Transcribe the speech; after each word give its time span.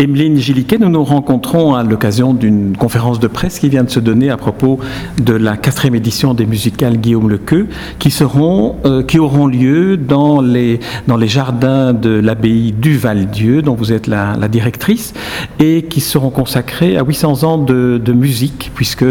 Emeline 0.00 0.38
Gilliquet, 0.38 0.78
nous 0.78 0.88
nous 0.88 1.04
rencontrons 1.04 1.74
à 1.74 1.82
l'occasion 1.82 2.32
d'une 2.32 2.74
conférence 2.74 3.20
de 3.20 3.26
presse 3.26 3.58
qui 3.58 3.68
vient 3.68 3.84
de 3.84 3.90
se 3.90 4.00
donner 4.00 4.30
à 4.30 4.38
propos 4.38 4.78
de 5.20 5.34
la 5.34 5.58
quatrième 5.58 5.94
édition 5.94 6.32
des 6.32 6.46
musicales 6.46 6.96
Guillaume 6.96 7.28
Lequeux, 7.28 7.68
qui 7.98 8.08
euh, 8.22 9.02
auront 9.18 9.46
lieu 9.46 9.98
dans 9.98 10.40
les, 10.40 10.80
jardins 11.24 11.92
de 11.92 12.08
l'abbaye 12.08 12.72
du 12.72 12.96
Val-Dieu, 12.96 13.60
dont 13.60 13.74
vous 13.74 13.92
êtes 13.92 14.06
la, 14.06 14.36
directrice, 14.48 15.12
et 15.58 15.82
qui 15.82 16.00
seront 16.00 16.30
consacrés 16.30 16.96
à 16.96 17.04
800 17.04 17.42
ans 17.44 17.58
de, 17.58 18.00
de 18.02 18.12
musique, 18.14 18.72
puisque 18.74 19.04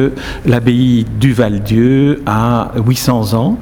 l'abbaye 0.47 1.05
du 1.19 1.33
Val-Dieu 1.33 2.23
a 2.25 2.71
800 2.83 3.35
ans. 3.35 3.59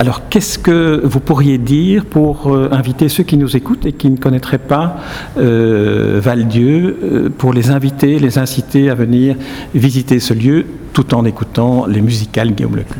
Alors, 0.00 0.30
qu'est-ce 0.30 0.58
que 0.58 1.02
vous 1.04 1.20
pourriez 1.20 1.58
dire 1.58 2.06
pour 2.06 2.50
euh, 2.50 2.70
inviter 2.72 3.10
ceux 3.10 3.22
qui 3.22 3.36
nous 3.36 3.54
écoutent 3.54 3.84
et 3.84 3.92
qui 3.92 4.08
ne 4.08 4.16
connaîtraient 4.16 4.56
pas 4.56 4.96
euh, 5.36 6.18
Val-Dieu, 6.24 6.98
euh, 7.02 7.28
pour 7.28 7.52
les 7.52 7.68
inviter, 7.68 8.18
les 8.18 8.38
inciter 8.38 8.88
à 8.88 8.94
venir 8.94 9.36
visiter 9.74 10.18
ce 10.18 10.32
lieu 10.32 10.64
tout 10.94 11.14
en 11.14 11.26
écoutant 11.26 11.84
les 11.84 12.00
musicales 12.00 12.52
Guillaume 12.52 12.76
Lecu 12.76 12.98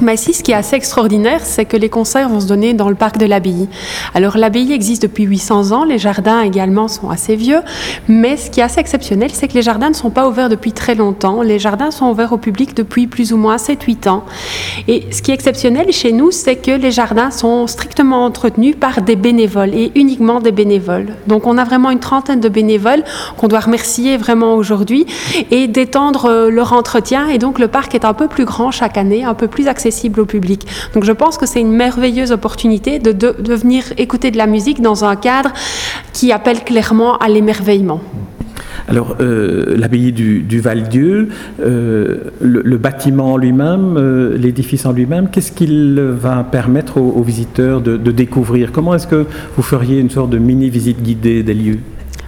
mais 0.00 0.14
ici, 0.14 0.32
ce 0.32 0.42
qui 0.42 0.52
est 0.52 0.54
assez 0.54 0.76
extraordinaire, 0.76 1.40
c'est 1.44 1.66
que 1.66 1.76
les 1.76 1.90
concerts 1.90 2.28
vont 2.28 2.40
se 2.40 2.46
donner 2.46 2.72
dans 2.72 2.88
le 2.88 2.94
parc 2.94 3.18
de 3.18 3.26
l'abbaye. 3.26 3.68
Alors 4.14 4.38
l'abbaye 4.38 4.72
existe 4.72 5.02
depuis 5.02 5.24
800 5.24 5.72
ans, 5.72 5.84
les 5.84 5.98
jardins 5.98 6.40
également 6.40 6.88
sont 6.88 7.10
assez 7.10 7.36
vieux, 7.36 7.60
mais 8.08 8.36
ce 8.36 8.50
qui 8.50 8.60
est 8.60 8.62
assez 8.62 8.80
exceptionnel, 8.80 9.30
c'est 9.32 9.48
que 9.48 9.54
les 9.54 9.62
jardins 9.62 9.90
ne 9.90 9.94
sont 9.94 10.08
pas 10.10 10.26
ouverts 10.26 10.48
depuis 10.48 10.72
très 10.72 10.94
longtemps. 10.94 11.42
Les 11.42 11.58
jardins 11.58 11.90
sont 11.90 12.06
ouverts 12.06 12.32
au 12.32 12.38
public 12.38 12.74
depuis 12.74 13.06
plus 13.06 13.32
ou 13.32 13.36
moins 13.36 13.56
7-8 13.56 14.08
ans. 14.08 14.24
Et 14.88 15.06
ce 15.10 15.20
qui 15.20 15.32
est 15.32 15.34
exceptionnel 15.34 15.92
chez 15.92 16.12
nous, 16.12 16.30
c'est 16.30 16.56
que 16.56 16.70
les 16.70 16.90
jardins 16.90 17.30
sont 17.30 17.66
strictement 17.66 18.24
entretenus 18.24 18.76
par 18.80 19.02
des 19.02 19.16
bénévoles 19.16 19.74
et 19.74 19.92
uniquement 19.94 20.40
des 20.40 20.52
bénévoles. 20.52 21.14
Donc 21.26 21.46
on 21.46 21.58
a 21.58 21.64
vraiment 21.64 21.90
une 21.90 22.00
trentaine 22.00 22.40
de 22.40 22.48
bénévoles 22.48 23.04
qu'on 23.36 23.48
doit 23.48 23.60
remercier 23.60 24.16
vraiment 24.16 24.54
aujourd'hui 24.54 25.04
et 25.50 25.68
d'étendre 25.68 26.48
leur 26.48 26.72
entretien. 26.72 27.28
Et 27.28 27.38
donc 27.38 27.58
le 27.58 27.68
parc 27.68 27.94
est 27.94 28.06
un 28.06 28.14
peu 28.14 28.28
plus 28.28 28.46
grand 28.46 28.70
chaque 28.70 28.96
année, 28.96 29.24
un 29.24 29.34
peu 29.34 29.48
plus 29.48 29.68
accessible 29.68 29.89
Donc 30.94 31.04
je 31.04 31.12
pense 31.12 31.38
que 31.38 31.46
c'est 31.46 31.60
une 31.60 31.72
merveilleuse 31.72 32.32
opportunité 32.32 32.98
de, 32.98 33.12
de, 33.12 33.54
venir 33.54 33.84
écouter 33.98 34.30
de 34.30 34.38
la 34.38 34.46
musique 34.46 34.80
dans 34.80 35.04
un 35.04 35.16
cadre 35.16 35.52
qui 36.12 36.32
appelle 36.32 36.64
clairement 36.64 37.16
à 37.18 37.28
l'émerveillement. 37.28 38.00
Alors, 38.88 39.16
euh, 39.20 39.76
l'abbaye 39.76 40.10
du, 40.10 40.40
du 40.40 40.60
Val-Dieu, 40.60 41.28
euh, 41.60 42.24
le, 42.40 42.76
bâtiment 42.76 43.36
lui-même, 43.36 43.96
euh, 43.96 44.36
l'édifice 44.36 44.84
en 44.84 44.92
lui-même, 44.92 45.28
qu'est-ce 45.30 45.52
qu'il 45.52 46.00
va 46.00 46.42
permettre 46.42 46.98
aux, 46.98 47.22
visiteurs 47.22 47.80
de 47.80 48.10
découvrir? 48.10 48.72
Comment 48.72 48.94
est-ce 48.94 49.06
que 49.06 49.26
vous 49.56 49.62
feriez 49.62 50.00
une 50.00 50.10
sorte 50.10 50.30
de 50.30 50.38
mini-visite 50.38 51.02
guidée 51.02 51.42
des 51.42 51.54
lieux? 51.54 51.78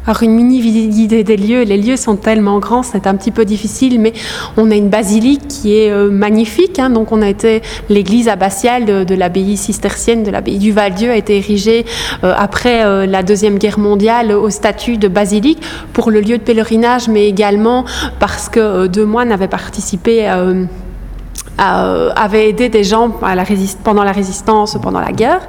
Alors 0.07 0.23
une 0.25 0.33
mini 0.33 0.61
visite 0.61 1.11
des 1.11 1.37
lieux, 1.37 1.63
les 1.63 1.77
lieux 1.77 1.97
sont 1.97 2.17
tellement 2.17 2.59
grands, 2.59 2.83
c'est 2.83 3.07
un 3.07 3.15
petit 3.15 3.31
peu 3.31 3.45
difficile, 3.45 4.01
mais 4.01 4.13
on 4.57 4.71
a 4.71 4.75
une 4.75 4.89
basilique 4.89 5.47
qui 5.47 5.77
est 5.77 5.91
euh, 5.91 6.11
magnifique. 6.11 6.79
Hein, 6.81 6.91
donc 6.91 7.13
on 7.13 7.23
a 7.23 7.29
été 7.29 7.63
l'église 7.89 8.29
abbatiale 8.29 8.85
de, 9.05 9.15
l'abbaye 9.15 9.57
cistercienne, 9.57 10.25
de 10.25 10.31
l'abbaye 10.31 10.59
du 10.59 10.73
Val-Dieu, 10.73 11.11
a 11.11 11.17
été 11.17 11.37
érigée 11.37 11.87
euh, 12.25 12.35
après 12.37 12.85
euh, 12.85 13.07
la 13.07 13.23
deuxième 13.23 13.59
guerre 13.59 13.79
mondiale 13.79 14.33
au 14.33 14.51
statut 14.51 14.97
de 14.97 15.07
basilique 15.07 15.63
pour 15.93 16.11
le 16.11 16.21
lieu 16.21 16.39
de 16.39 16.43
pèlerinage, 16.43 17.09
mais 17.09 17.29
également 17.29 17.85
parce 18.19 18.49
que 18.49 18.89
deux 18.89 19.07
moines 19.07 19.31
avaient 19.31 19.47
participé. 19.47 20.29
Euh, 20.29 20.65
euh, 21.61 22.11
avait 22.17 22.49
aidé 22.49 22.69
des 22.69 22.83
gens 22.83 23.11
pendant 23.11 24.05
la 24.05 24.13
résistance, 24.13 24.77
pendant 24.83 25.01
la 25.01 25.13
guerre. 25.13 25.41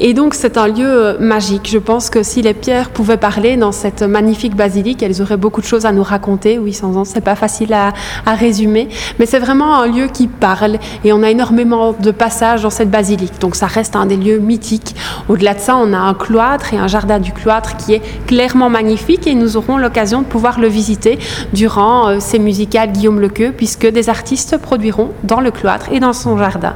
Et 0.00 0.14
donc 0.14 0.34
c'est 0.34 0.56
un 0.56 0.68
lieu 0.68 1.16
magique. 1.18 1.68
Je 1.70 1.78
pense 1.78 2.10
que 2.10 2.22
si 2.22 2.42
les 2.42 2.54
pierres 2.54 2.90
pouvaient 2.90 3.16
parler 3.16 3.56
dans 3.56 3.72
cette 3.72 4.02
magnifique 4.02 4.54
basilique, 4.54 5.02
elles 5.02 5.20
auraient 5.20 5.36
beaucoup 5.36 5.60
de 5.60 5.66
choses 5.66 5.84
à 5.84 5.92
nous 5.92 6.02
raconter. 6.02 6.58
Oui, 6.58 6.72
sans 6.72 6.96
ans, 6.96 7.04
c'est 7.04 7.20
pas 7.20 7.34
facile 7.34 7.72
à, 7.74 7.92
à 8.24 8.34
résumer, 8.34 8.88
mais 9.18 9.26
c'est 9.26 9.40
vraiment 9.40 9.76
un 9.76 9.86
lieu 9.86 10.06
qui 10.06 10.26
parle. 10.28 10.78
Et 11.04 11.12
on 11.12 11.22
a 11.22 11.30
énormément 11.30 11.92
de 11.92 12.10
passages 12.10 12.62
dans 12.62 12.70
cette 12.70 12.90
basilique. 12.90 13.38
Donc 13.40 13.56
ça 13.56 13.66
reste 13.66 13.96
un 13.96 14.06
des 14.06 14.16
lieux 14.16 14.38
mythiques. 14.38 14.94
Au-delà 15.28 15.54
de 15.54 15.60
ça, 15.60 15.76
on 15.76 15.92
a 15.92 15.98
un 15.98 16.14
cloître 16.14 16.72
et 16.72 16.78
un 16.78 16.88
jardin 16.88 17.18
du 17.18 17.32
cloître 17.32 17.76
qui 17.76 17.94
est 17.94 18.02
clairement 18.26 18.70
magnifique 18.70 19.26
et 19.26 19.34
nous 19.34 19.56
aurons 19.56 19.76
l'occasion 19.76 20.22
de 20.22 20.26
pouvoir 20.26 20.60
le 20.60 20.68
visiter 20.68 21.18
durant 21.52 22.08
euh, 22.08 22.16
ces 22.20 22.38
musicales 22.38 22.92
Guillaume 22.92 23.20
Lequeux, 23.20 23.52
puisque 23.52 23.86
des 23.86 24.08
artistes 24.08 24.56
produiront 24.58 25.10
dans 25.24 25.40
le 25.40 25.50
cloître 25.50 25.90
et 25.92 26.00
dans 26.00 26.12
son 26.12 26.36
jardin. 26.38 26.74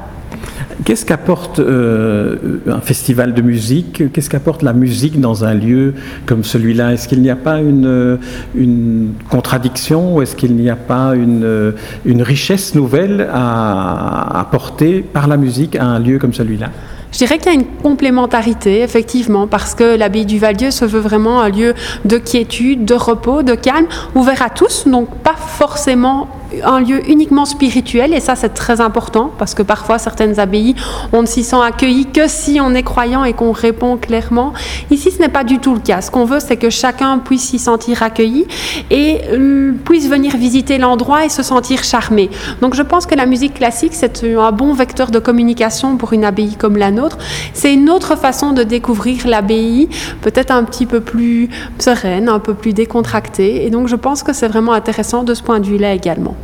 Qu'est-ce 0.84 1.07
qu'apporte 1.07 1.59
euh, 1.59 2.61
un 2.69 2.81
festival 2.81 3.34
de 3.34 3.43
musique? 3.43 4.12
Qu'est-ce 4.12 4.31
qu'apporte 4.31 4.62
la 4.62 4.73
musique 4.73 5.21
dans 5.21 5.45
un 5.45 5.55
lieu 5.55 5.95
comme 6.27 6.45
celui-là? 6.45 6.93
Est-ce 6.93 7.09
qu'il 7.09 7.23
n'y 7.23 7.31
a 7.31 7.37
pas 7.37 7.61
une, 7.61 8.19
une 8.55 9.12
contradiction 9.31 10.17
ou 10.17 10.23
est-ce 10.23 10.37
qu'il 10.37 10.55
n'y 10.55 10.71
a 10.71 10.77
pas 10.77 11.15
une, 11.15 11.75
une 12.05 12.23
richesse 12.23 12.75
nouvelle 12.75 13.29
à 13.33 14.39
apporter 14.39 15.01
par 15.01 15.27
la 15.27 15.37
musique 15.37 15.77
à 15.77 15.84
un 15.84 15.99
lieu 15.99 16.19
comme 16.19 16.34
celui-là? 16.34 16.71
Je 17.13 17.19
dirais 17.19 17.39
qu'il 17.39 17.53
y 17.53 17.57
a 17.57 17.59
une 17.59 17.67
complémentarité, 17.83 18.83
effectivement, 18.83 19.47
parce 19.47 19.75
que 19.75 19.97
l'abbaye 19.97 20.27
du 20.27 20.39
Val-Dieu 20.39 20.71
se 20.71 20.84
veut 20.84 21.01
vraiment 21.01 21.41
un 21.41 21.49
lieu 21.49 21.73
de 22.05 22.19
quiétude, 22.19 22.84
de 22.84 22.95
repos, 22.95 23.43
de 23.43 23.55
calme, 23.55 23.87
ouvert 24.15 24.43
à 24.43 24.51
tous, 24.51 24.87
donc 24.87 25.09
pas 25.23 25.37
forcément 25.37 26.28
un 26.65 26.81
lieu 26.81 27.09
uniquement 27.11 27.45
spirituel 27.45 28.15
et 28.15 28.21
ça 28.21 28.37
c'est 28.37 28.51
très 28.51 28.81
important 28.81 29.31
parce 29.39 29.55
que 29.55 29.62
parfois 29.62 29.99
certaines 29.99 30.39
abbayes 30.39 30.75
on 31.12 31.23
ne 31.23 31.27
s'y 31.27 31.45
sent 31.45 31.61
accueilli 31.62 32.07
que 32.07 32.29
si 32.29 32.61
on 32.61 32.75
est 32.75 32.83
croyant 32.83 33.25
et 33.25 33.33
qu'on 33.33 33.53
répond 33.53 33.97
clairement. 33.97 34.53
Ici 34.91 35.11
ce 35.11 35.21
n'est 35.21 35.29
pas 35.29 35.45
du 35.45 35.59
tout 35.59 35.75
le 35.75 35.81
cas. 35.81 36.01
Ce 36.01 36.11
qu'on 36.11 36.25
veut 36.25 36.41
c'est 36.41 36.57
que 36.57 36.71
chacun 36.71 37.19
puisse 37.19 37.49
s'y 37.49 37.59
sentir 37.59 38.03
accueilli 38.03 38.47
et 38.91 39.21
euh, 39.33 39.73
puisse 39.84 40.09
venir 40.09 40.37
visiter 40.37 40.79
l'endroit 40.79 41.25
et 41.25 41.29
se 41.29 41.43
sentir 41.43 41.84
charmé. 41.84 42.31
Donc 42.61 42.75
je 42.75 42.83
pense 42.83 43.07
que 43.07 43.15
la 43.15 43.27
musique 43.27 43.55
classique 43.55 43.93
c'est 43.95 44.25
un 44.25 44.53
bon 44.53 44.73
vecteur 44.73 45.11
de 45.11 45.19
communication 45.19 45.97
pour 45.97 46.13
une 46.13 46.25
abbaye 46.25 46.57
comme 46.57 46.77
la 46.77 46.91
nôtre. 46.91 47.19
C'est 47.55 47.75
une 47.75 47.91
autre 47.91 48.17
façon 48.17 48.53
de 48.53 48.63
découvrir 48.63 49.27
l'abbaye 49.27 49.89
peut-être 50.23 50.51
un 50.51 50.65
petit 50.65 50.87
peu 50.87 51.01
plus 51.01 51.49
sereine 51.78 52.28
un 52.28 52.39
peu 52.39 52.55
plus 52.55 52.73
décontractée. 52.73 53.67
Et 53.67 53.71
donc 53.71 53.89
je 53.89 53.97
pense 53.97 54.23
que 54.23 54.33
c'est 54.33 54.49
vraiment 54.49 54.73
intéressant 54.73 55.23
de 55.23 55.34
ce 55.34 55.43
point 55.43 55.61
de 55.61 55.67
vue 55.67 55.78
là 55.78 55.93
également 55.93 56.37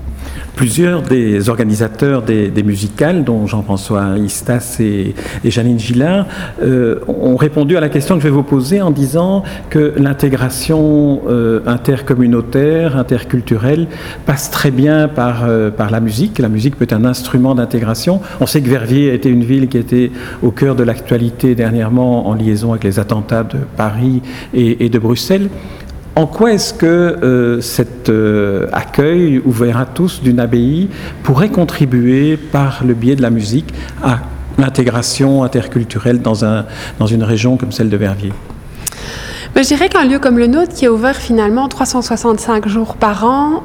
Plusieurs 0.57 1.03
des 1.03 1.49
organisateurs 1.49 2.23
des, 2.23 2.63
musicales, 2.63 3.25
dont 3.25 3.47
Jean-François 3.47 4.19
Istas 4.19 4.77
et, 4.81 5.15
et, 5.45 5.51
Janine 5.51 5.79
Gillard, 5.79 6.27
euh, 6.63 7.01
ont 7.09 7.37
répondu 7.37 7.77
à 7.77 7.81
la 7.81 7.89
question 7.89 8.17
que 8.17 8.21
je 8.21 8.29
vais 8.29 8.35
vous 8.35 8.43
poser 8.43 8.83
en 8.83 8.91
disant 8.91 9.43
que 9.71 9.95
l'intégration 9.97 11.23
euh, 11.29 11.61
intercommunautaire, 11.67 12.97
interculturelle, 12.97 13.89
passe 14.27 14.51
très 14.51 14.71
bien 14.71 15.09
par, 15.09 15.45
euh, 15.45 15.71
par 15.71 15.91
la 15.91 16.01
musique. 16.01 16.39
La 16.39 16.49
musique 16.49 16.77
peut 16.77 16.85
être 16.85 16.93
un 16.93 17.05
instrument 17.05 17.55
d'intégration. 17.55 18.21
On 18.41 18.47
sait 18.47 18.61
que 18.61 18.69
Verviers 18.69 19.11
a 19.11 19.15
été 19.15 19.31
une 19.31 19.45
ville 19.45 19.69
qui 19.69 19.79
était 19.79 20.13
au 20.43 20.51
cœur 20.51 20.77
de 20.77 20.83
l'actualité 20.83 21.55
dernièrement 21.55 22.29
en 22.29 22.35
liaison 22.35 22.73
avec 22.73 22.85
les 22.85 22.99
attentats 22.99 23.45
de 23.45 23.59
Paris 23.77 24.23
et 24.55 24.89
de 24.89 24.99
Bruxelles. 24.99 25.49
En 26.15 26.27
quoi 26.27 26.53
est-ce 26.53 26.75
que 26.75 26.87
euh, 26.87 27.63
cet 27.63 28.11
euh, 28.11 28.67
accueil 28.73 29.41
ouvert 29.47 29.79
à 29.79 29.87
tous 29.87 30.21
d'une 30.23 30.41
abbaye 30.41 30.91
pourrait 31.23 31.49
contribuer 31.49 32.37
par 32.37 32.85
le 32.85 32.93
biais 32.93 33.17
de 33.17 33.23
la 33.23 33.31
musique 33.31 33.73
à 34.03 34.19
l'intégration 34.59 35.43
interculturelle 35.43 36.21
dans, 36.21 36.45
un, 36.45 36.67
dans 36.99 37.07
une 37.07 37.23
région 37.23 37.57
comme 37.57 37.73
celle 37.73 37.89
de 37.89 37.97
Verviers? 37.97 38.35
Mais 39.57 39.63
Je 39.63 39.69
dirais 39.69 39.89
qu'un 39.89 40.05
lieu 40.05 40.19
comme 40.19 40.39
le 40.39 40.49
nôtre, 40.49 40.75
qui 40.75 40.85
est 40.85 40.89
ouvert 40.89 41.17
finalement 41.17 41.67
365 41.69 42.69
jours 42.69 42.97
par 42.97 43.25
an, 43.25 43.63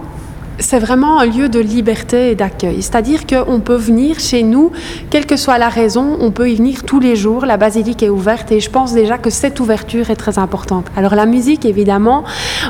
c'est 0.60 0.80
vraiment 0.80 1.20
un 1.20 1.26
lieu 1.26 1.50
de 1.50 1.60
liberté 1.60 2.32
et 2.32 2.36
d'accueil. 2.36 2.82
C'est-à-dire 2.82 3.26
qu'on 3.28 3.60
peut 3.60 3.76
venir 3.76 4.20
chez 4.20 4.44
nous, 4.44 4.72
quelle 5.10 5.26
que 5.26 5.38
soit 5.38 5.58
la 5.58 5.70
raison, 5.70 6.18
on 6.20 6.32
peut 6.32 6.50
y 6.50 6.56
venir 6.56 6.84
tous 6.84 7.00
les 7.00 7.16
jours. 7.16 7.46
La 7.46 7.58
basilique 7.58 8.04
est 8.04 8.10
ouverte 8.10 8.52
et 8.52 8.60
je 8.60 8.70
pense 8.70 8.94
déjà 8.94 9.18
que 9.18 9.30
cette 9.30 9.60
ouverture 9.60 10.10
est 10.10 10.16
très 10.16 10.40
importante. 10.40 10.88
Alors 10.96 11.16
la 11.16 11.26
musique, 11.26 11.66
évidemment, 11.66 12.24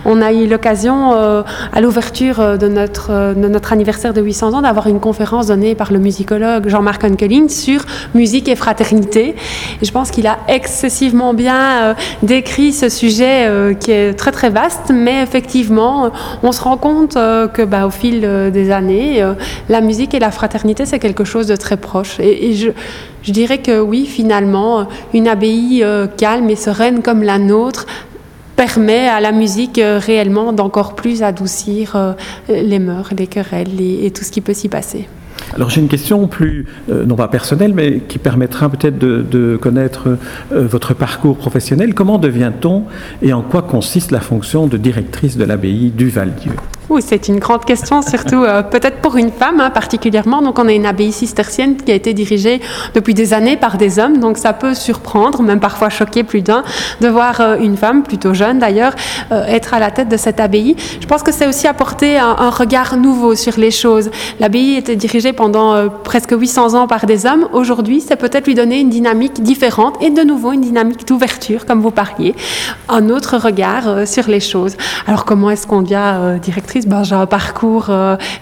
on 0.05 0.21
a 0.21 0.31
eu 0.31 0.47
l'occasion 0.47 1.13
euh, 1.13 1.43
à 1.73 1.81
l'ouverture 1.81 2.39
euh, 2.39 2.57
de 2.57 2.67
notre, 2.67 3.11
euh, 3.11 3.33
de 3.33 3.47
notre 3.47 3.73
anniversaire 3.73 4.13
de 4.13 4.21
800 4.21 4.53
ans 4.53 4.61
d'avoir 4.61 4.87
une 4.87 4.99
conférence 4.99 5.47
donnée 5.47 5.75
par 5.75 5.91
le 5.91 5.99
musicologue 5.99 6.67
Jean-Marc 6.67 7.03
Onkeling 7.03 7.49
sur 7.49 7.85
musique 8.13 8.47
et 8.47 8.55
fraternité. 8.55 9.35
Je 9.81 9.91
pense 9.91 10.11
qu'il 10.11 10.27
a 10.27 10.37
excessivement 10.47 11.33
bien 11.33 11.95
décrit 12.23 12.73
ce 12.73 12.89
sujet 12.89 13.75
qui 13.79 13.91
est 13.91 14.13
très 14.13 14.31
très 14.31 14.49
vaste, 14.49 14.91
mais 14.93 15.21
effectivement, 15.21 16.11
on 16.43 16.51
se 16.51 16.61
rend 16.61 16.77
compte 16.77 17.13
que 17.13 17.63
bah, 17.63 17.85
au 17.85 17.89
fil 17.89 18.21
des 18.51 18.71
années, 18.71 19.23
la 19.69 19.81
musique 19.81 20.13
et 20.13 20.19
la 20.19 20.31
fraternité, 20.31 20.85
c'est 20.85 20.99
quelque 20.99 21.23
chose 21.23 21.47
de 21.47 21.55
très 21.55 21.77
proche. 21.77 22.19
Et, 22.19 22.53
je, 22.53 22.71
dirais 23.31 23.59
que 23.59 23.79
oui, 23.79 24.05
finalement, 24.05 24.87
une 25.13 25.27
abbaye 25.27 25.83
calme 26.17 26.49
et 26.49 26.55
sereine 26.55 27.01
comme 27.01 27.23
la 27.23 27.39
nôtre 27.39 27.85
permet 28.57 29.07
à 29.07 29.21
la 29.21 29.31
musique 29.31 29.79
réellement 29.81 30.51
d'encore 30.51 30.95
plus 30.95 31.23
adoucir 31.23 32.15
les 32.49 32.79
mœurs, 32.79 33.11
les 33.17 33.27
querelles 33.27 33.79
et 33.79 34.11
tout 34.11 34.25
ce 34.25 34.31
qui 34.31 34.41
peut 34.41 34.53
s'y 34.53 34.67
passer. 34.67 35.07
Alors 35.53 35.69
j'ai 35.69 35.81
une 35.81 35.87
question 35.87 36.27
plus, 36.27 36.65
euh, 36.89 37.05
non 37.05 37.15
pas 37.15 37.27
personnelle, 37.27 37.73
mais 37.73 37.99
qui 37.99 38.17
permettra 38.17 38.69
peut-être 38.69 38.97
de, 38.97 39.57
connaître 39.61 40.09
euh, 40.51 40.67
votre 40.67 40.93
parcours 40.93 41.37
professionnel. 41.37 41.93
Comment 41.93 42.17
devient-on 42.17 42.83
et 43.21 43.33
en 43.33 43.41
quoi 43.41 43.61
consiste 43.61 44.11
la 44.11 44.19
fonction 44.19 44.67
de 44.67 44.77
directrice 44.77 45.37
de 45.37 45.45
l'abbaye 45.45 45.91
du 45.91 46.09
Val-Dieu 46.09 46.51
c'est 47.01 47.27
une 47.27 47.39
grande 47.39 47.65
question, 47.65 48.01
surtout 48.01 48.43
euh, 48.43 48.63
peut-être 48.63 49.01
pour 49.01 49.17
une 49.17 49.31
femme 49.31 49.59
hein, 49.59 49.69
particulièrement. 49.69 50.41
Donc, 50.41 50.59
on 50.59 50.67
a 50.67 50.73
une 50.73 50.85
abbaye 50.85 51.11
cistercienne 51.11 51.77
qui 51.77 51.91
a 51.91 51.95
été 51.95 52.13
dirigée 52.13 52.61
depuis 52.93 53.13
des 53.13 53.33
années 53.33 53.57
par 53.57 53.77
des 53.77 53.99
hommes. 53.99 54.19
Donc, 54.19 54.37
ça 54.37 54.53
peut 54.53 54.73
surprendre, 54.73 55.41
même 55.41 55.59
parfois 55.59 55.89
choquer 55.89 56.23
plus 56.23 56.41
d'un, 56.41 56.63
de 57.01 57.07
voir 57.07 57.41
une 57.59 57.77
femme, 57.77 58.03
plutôt 58.03 58.33
jeune 58.33 58.59
d'ailleurs, 58.59 58.93
être 59.31 59.73
à 59.73 59.79
la 59.79 59.91
tête 59.91 60.09
de 60.09 60.17
cette 60.17 60.39
abbaye. 60.39 60.75
Je 60.99 61.07
pense 61.07 61.23
que 61.23 61.31
c'est 61.31 61.47
aussi 61.47 61.67
apporter 61.67 62.17
un, 62.17 62.35
un 62.37 62.49
regard 62.49 62.97
nouveau 62.97 63.35
sur 63.35 63.57
les 63.57 63.71
choses. 63.71 64.09
L'abbaye 64.39 64.75
était 64.75 64.95
dirigée 64.95 65.33
pendant 65.33 65.73
euh, 65.73 65.87
presque 66.03 66.31
800 66.31 66.73
ans 66.73 66.87
par 66.87 67.05
des 67.05 67.25
hommes, 67.25 67.47
aujourd'hui, 67.53 68.01
c'est 68.01 68.15
peut-être 68.15 68.45
lui 68.47 68.55
donner 68.55 68.79
une 68.79 68.89
dynamique 68.89 69.41
différente 69.41 69.95
et 70.01 70.09
de 70.09 70.21
nouveau 70.21 70.51
une 70.51 70.61
dynamique 70.61 71.07
d'ouverture, 71.07 71.65
comme 71.65 71.81
vous 71.81 71.91
parliez, 71.91 72.35
un 72.89 73.09
autre 73.09 73.37
regard 73.37 73.87
euh, 73.87 74.05
sur 74.05 74.27
les 74.27 74.39
choses. 74.39 74.75
Alors, 75.05 75.25
comment 75.25 75.49
est-ce 75.49 75.67
qu'on 75.67 75.81
devient 75.81 76.13
euh, 76.15 76.37
ben, 76.85 77.03
J'ai 77.03 77.15
parcours, 77.29 77.89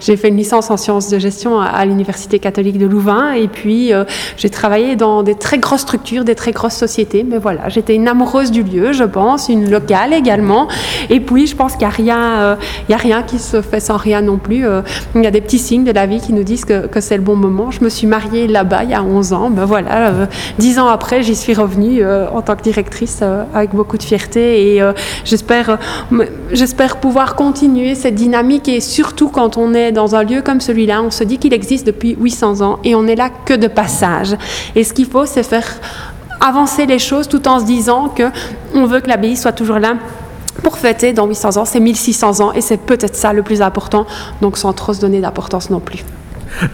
j'ai 0.00 0.16
fait 0.16 0.28
une 0.28 0.36
licence 0.36 0.70
en 0.70 0.76
sciences 0.76 1.08
de 1.08 1.18
gestion 1.18 1.60
à, 1.60 1.84
l'Université 1.86 2.38
catholique 2.38 2.78
de 2.78 2.86
Louvain 2.86 3.32
et 3.32 3.48
puis 3.48 3.92
j'ai 4.36 4.50
travaillé 4.50 4.96
dans 4.96 5.22
des 5.22 5.34
très 5.34 5.58
grosses 5.58 5.82
structures, 5.82 6.24
des 6.24 6.34
très 6.34 6.52
grosses 6.52 6.74
sociétés. 6.74 7.24
Mais 7.24 7.38
voilà, 7.38 7.68
j'étais 7.68 7.94
une 7.94 8.08
amoureuse 8.08 8.50
du 8.50 8.62
lieu, 8.62 8.92
je 8.92 9.04
pense, 9.04 9.48
une 9.48 9.70
locale 9.70 10.12
également. 10.12 10.68
Et 11.10 11.20
puis, 11.20 11.46
je 11.46 11.56
pense 11.56 11.72
qu'il 11.72 11.86
n'y 11.86 11.92
a, 11.92 11.96
rien, 11.96 12.58
y 12.88 12.94
a 12.94 12.96
rien 12.96 13.22
qui 13.22 13.38
se 13.38 13.62
fait 13.62 13.80
sans 13.80 13.96
rien 13.96 14.20
non 14.20 14.38
plus. 14.38 14.64
il 15.14 15.22
y 15.22 15.26
a 15.26 15.30
des 15.30 15.40
petits 15.40 15.58
signes 15.58 15.84
de 15.84 15.92
la 15.92 16.06
vie 16.06 16.20
qui 16.20 16.32
nous 16.32 16.44
disent 16.44 16.64
que 16.64 17.00
c'est 17.00 17.16
le 17.16 17.22
bon 17.22 17.36
moment. 17.36 17.70
Je 17.70 17.82
me 17.82 17.88
suis 17.88 18.06
mariée 18.06 18.46
là-bas 18.46 18.84
il 18.84 18.90
y 18.90 18.94
a 18.94 19.02
11 19.02 19.32
ans. 19.32 19.50
Ben 19.50 19.64
voilà, 19.64 20.08
euh, 20.08 20.26
dix 20.58 20.78
ans 20.78 20.88
après, 20.88 21.22
j'y 21.22 21.36
suis 21.36 21.54
revenue 21.54 22.02
euh, 22.02 22.28
en 22.30 22.42
tant 22.42 22.56
que 22.56 22.62
directrice 22.62 23.20
euh, 23.22 23.44
avec 23.54 23.74
beaucoup 23.74 23.98
de 23.98 24.02
fierté 24.02 24.76
et 24.76 24.82
j'espère, 25.24 25.78
j'espère 26.52 26.98
pouvoir 26.98 27.34
continuer 27.34 27.94
cette 27.94 28.14
et 28.66 28.80
surtout 28.80 29.28
quand 29.28 29.56
on 29.56 29.74
est 29.74 29.92
dans 29.92 30.14
un 30.14 30.22
lieu 30.22 30.42
comme 30.42 30.60
celui-là, 30.60 31.02
on 31.02 31.10
se 31.10 31.24
dit 31.24 31.38
qu'il 31.38 31.54
existe 31.54 31.86
depuis 31.86 32.16
800 32.18 32.60
ans 32.60 32.78
et 32.84 32.94
on 32.94 33.02
n'est 33.02 33.16
là 33.16 33.30
que 33.44 33.54
de 33.54 33.68
passage. 33.68 34.36
Et 34.74 34.84
ce 34.84 34.92
qu'il 34.92 35.06
faut, 35.06 35.26
c'est 35.26 35.42
faire 35.42 35.66
avancer 36.40 36.86
les 36.86 36.98
choses 36.98 37.28
tout 37.28 37.46
en 37.48 37.60
se 37.60 37.64
disant 37.64 38.08
que 38.08 38.24
on 38.74 38.86
veut 38.86 39.00
que 39.00 39.08
l'abbaye 39.08 39.36
soit 39.36 39.52
toujours 39.52 39.78
là 39.78 39.94
pour 40.62 40.78
fêter 40.78 41.12
dans 41.12 41.26
800 41.26 41.56
ans, 41.58 41.64
c'est 41.64 41.80
1600 41.80 42.40
ans 42.40 42.52
et 42.52 42.60
c'est 42.60 42.78
peut-être 42.78 43.14
ça 43.14 43.32
le 43.32 43.42
plus 43.42 43.62
important, 43.62 44.06
donc 44.40 44.56
sans 44.56 44.72
trop 44.72 44.92
se 44.92 45.00
donner 45.00 45.20
d'importance 45.20 45.70
non 45.70 45.80
plus. 45.80 46.04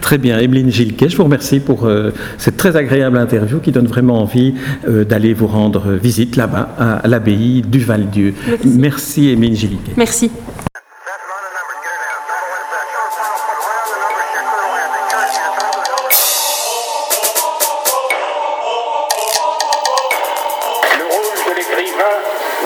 Très 0.01 0.17
bien, 0.17 0.39
Emeline 0.39 0.71
Gilquet, 0.71 1.09
je 1.09 1.17
vous 1.17 1.23
remercie 1.25 1.59
pour 1.59 1.85
euh, 1.85 2.11
cette 2.37 2.57
très 2.57 2.75
agréable 2.75 3.17
interview 3.17 3.59
qui 3.59 3.71
donne 3.71 3.87
vraiment 3.87 4.21
envie 4.21 4.53
euh, 4.87 5.03
d'aller 5.03 5.33
vous 5.33 5.47
rendre 5.47 5.91
visite 5.91 6.35
là-bas 6.37 6.69
à 7.03 7.07
l'abbaye 7.07 7.61
du 7.61 7.79
Val-Dieu. 7.79 8.33
Merci, 8.47 8.67
Merci 8.77 9.29
Emeline 9.29 9.55
Gilquet. 9.55 9.93
Merci. 9.97 10.31